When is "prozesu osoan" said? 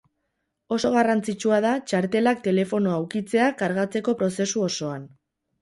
4.23-5.07